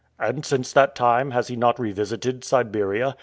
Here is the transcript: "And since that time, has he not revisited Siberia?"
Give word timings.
"And 0.17 0.43
since 0.43 0.73
that 0.73 0.95
time, 0.95 1.29
has 1.29 1.49
he 1.49 1.55
not 1.55 1.77
revisited 1.79 2.43
Siberia?" 2.43 3.15